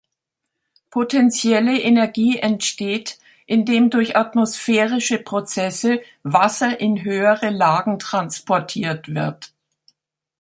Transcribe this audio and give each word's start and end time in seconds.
Potentielle 0.89 1.79
Energie 1.79 2.39
entsteht, 2.39 3.19
indem 3.45 3.91
durch 3.91 4.15
atmosphärische 4.15 5.19
Prozesse 5.19 6.01
Wasser 6.23 6.79
in 6.79 7.03
höhere 7.03 7.51
Lagen 7.51 7.99
transportiert 7.99 9.13
wird. 9.13 9.53